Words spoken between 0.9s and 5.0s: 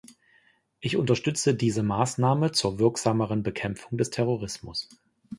unterstütze diese Maßnahme zur wirksameren Bekämpfung des Terrorismus.